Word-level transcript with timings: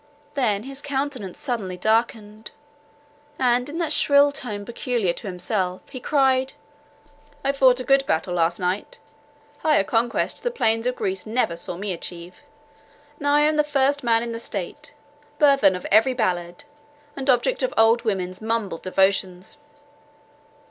Then 0.33 0.63
his 0.63 0.81
countenance 0.81 1.37
suddenly 1.37 1.77
darkened, 1.77 2.49
and 3.37 3.69
in 3.69 3.77
that 3.77 3.93
shrill 3.93 4.31
tone 4.31 4.65
peculiar 4.65 5.13
to 5.13 5.27
himself, 5.27 5.87
he 5.91 5.99
cried, 5.99 6.53
"I 7.43 7.51
fought 7.51 7.79
a 7.79 7.83
good 7.83 8.07
battle 8.07 8.33
last 8.33 8.59
night; 8.59 8.97
higher 9.59 9.83
conquest 9.83 10.41
the 10.41 10.49
plains 10.49 10.87
of 10.87 10.95
Greece 10.95 11.27
never 11.27 11.55
saw 11.55 11.77
me 11.77 11.93
achieve. 11.93 12.37
Now 13.19 13.35
I 13.35 13.41
am 13.41 13.57
the 13.57 13.63
first 13.63 14.03
man 14.03 14.23
in 14.23 14.31
the 14.31 14.39
state, 14.39 14.95
burthen 15.37 15.75
of 15.75 15.85
every 15.91 16.15
ballad, 16.15 16.63
and 17.15 17.29
object 17.29 17.61
of 17.61 17.71
old 17.77 18.01
women's 18.03 18.41
mumbled 18.41 18.81
devotions. 18.81 19.59